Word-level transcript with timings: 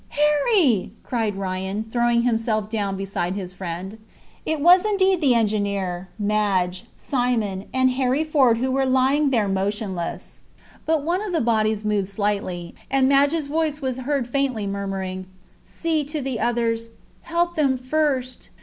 Harry!" 0.09 0.93
cried 1.03 1.35
Ryan, 1.35 1.85
throwing 1.91 2.23
himself 2.23 2.69
down 2.71 2.97
beside 2.97 3.35
his 3.35 3.53
friend. 3.53 3.99
It 4.47 4.59
was 4.59 4.83
indeed 4.83 5.21
the 5.21 5.35
engineer, 5.35 6.09
Madge, 6.17 6.85
Simon, 6.95 7.65
and 7.71 7.91
Harry 7.91 8.23
Ford 8.23 8.57
who 8.57 8.71
were 8.71 8.87
lying 8.87 9.29
there 9.29 9.47
motionless. 9.47 10.39
But 10.87 11.03
one 11.03 11.21
of 11.21 11.33
the 11.33 11.39
bodies 11.39 11.85
moved 11.85 12.07
slightly, 12.09 12.73
and 12.89 13.07
Madge's 13.07 13.45
voice 13.45 13.79
was 13.79 13.99
heard 13.99 14.27
faintly 14.27 14.65
murmuring, 14.65 15.27
"See 15.63 16.03
to 16.05 16.19
the 16.19 16.39
others! 16.39 16.89
help 17.25 17.55
them 17.55 17.77
first!" 17.77 18.49